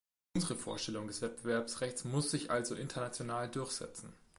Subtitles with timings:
[0.35, 4.11] Unsere Vorstellung des Wettbewerbsrechts muss sich also international durchsetzen.